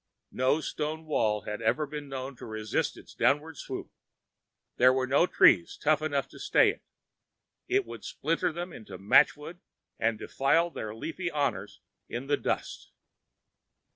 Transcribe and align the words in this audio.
No 0.31 0.61
stone 0.61 1.05
wall 1.05 1.41
had 1.41 1.61
ever 1.61 1.85
been 1.85 2.09
known 2.09 2.35
to 2.37 2.45
resist 2.47 2.97
its 2.97 3.13
downward 3.13 3.55
swoop; 3.57 3.91
there 4.77 4.91
were 4.91 5.05
no 5.05 5.27
trees 5.27 5.77
tough 5.77 6.01
enough 6.01 6.27
to 6.29 6.39
stay 6.39 6.71
it; 6.71 6.81
it 7.67 7.85
would 7.85 8.03
splinter 8.03 8.51
them 8.51 8.73
into 8.73 8.97
matchwood 8.97 9.59
and 9.99 10.17
defile 10.17 10.71
their 10.71 10.95
leafy 10.95 11.29
honors 11.29 11.81
in 12.09 12.25
the 12.25 12.35
dust. 12.37 12.91